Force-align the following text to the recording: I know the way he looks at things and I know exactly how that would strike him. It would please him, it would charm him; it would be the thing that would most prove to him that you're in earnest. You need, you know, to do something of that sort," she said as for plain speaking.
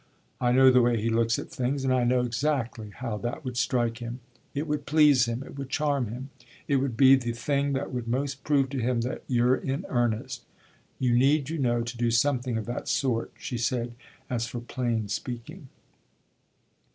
I 0.39 0.51
know 0.51 0.71
the 0.71 0.81
way 0.81 0.99
he 0.99 1.11
looks 1.11 1.37
at 1.37 1.51
things 1.51 1.83
and 1.83 1.93
I 1.93 2.05
know 2.05 2.21
exactly 2.21 2.89
how 2.89 3.17
that 3.17 3.45
would 3.45 3.55
strike 3.55 3.99
him. 3.99 4.19
It 4.55 4.65
would 4.67 4.87
please 4.87 5.25
him, 5.27 5.43
it 5.43 5.59
would 5.59 5.69
charm 5.69 6.07
him; 6.07 6.31
it 6.67 6.77
would 6.77 6.97
be 6.97 7.13
the 7.15 7.33
thing 7.33 7.73
that 7.73 7.93
would 7.93 8.07
most 8.07 8.43
prove 8.43 8.69
to 8.71 8.79
him 8.79 9.01
that 9.01 9.21
you're 9.27 9.55
in 9.57 9.85
earnest. 9.89 10.43
You 10.97 11.13
need, 11.13 11.49
you 11.51 11.59
know, 11.59 11.83
to 11.83 11.97
do 11.97 12.09
something 12.09 12.57
of 12.57 12.65
that 12.65 12.87
sort," 12.87 13.31
she 13.37 13.59
said 13.59 13.93
as 14.27 14.47
for 14.47 14.59
plain 14.59 15.07
speaking. 15.07 15.69